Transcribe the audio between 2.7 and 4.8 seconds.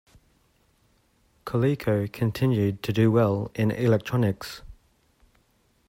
to do well in electronics.